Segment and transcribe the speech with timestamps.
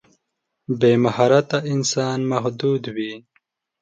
[0.79, 3.13] بې مهارته انسان محدود وي.